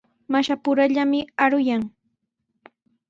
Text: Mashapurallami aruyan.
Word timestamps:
Mashapurallami 0.31 1.19
aruyan. 1.43 1.83